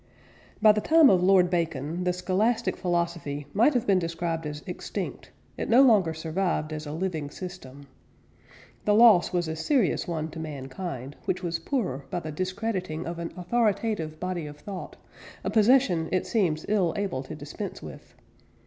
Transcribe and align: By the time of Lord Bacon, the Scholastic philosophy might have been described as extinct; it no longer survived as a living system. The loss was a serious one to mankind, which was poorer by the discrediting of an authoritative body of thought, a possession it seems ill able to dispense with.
By 0.63 0.71
the 0.71 0.81
time 0.81 1.11
of 1.11 1.21
Lord 1.21 1.51
Bacon, 1.51 2.05
the 2.05 2.11
Scholastic 2.11 2.75
philosophy 2.75 3.45
might 3.53 3.75
have 3.75 3.85
been 3.85 3.99
described 3.99 4.47
as 4.47 4.63
extinct; 4.65 5.29
it 5.57 5.69
no 5.69 5.83
longer 5.83 6.11
survived 6.11 6.73
as 6.73 6.87
a 6.87 6.91
living 6.91 7.29
system. 7.29 7.85
The 8.85 8.95
loss 8.95 9.31
was 9.31 9.47
a 9.47 9.55
serious 9.55 10.07
one 10.07 10.31
to 10.31 10.39
mankind, 10.39 11.17
which 11.25 11.43
was 11.43 11.59
poorer 11.59 12.05
by 12.09 12.19
the 12.19 12.31
discrediting 12.31 13.05
of 13.05 13.19
an 13.19 13.31
authoritative 13.37 14.19
body 14.19 14.47
of 14.47 14.57
thought, 14.57 14.95
a 15.43 15.51
possession 15.51 16.09
it 16.11 16.25
seems 16.25 16.65
ill 16.67 16.95
able 16.97 17.21
to 17.21 17.35
dispense 17.35 17.83
with. 17.83 18.15